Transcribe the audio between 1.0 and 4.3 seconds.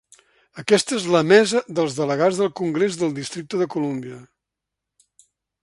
la mesa dels delegats del Congrés del districte de Columbia.